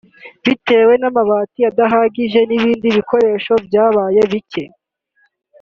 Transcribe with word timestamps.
bitewe 0.45 0.93
n’amabati 1.01 1.59
adahagije 1.69 2.39
n’ibindi 2.45 2.87
bikoresho 2.97 3.53
byabaye 3.65 4.19
bike 4.31 4.63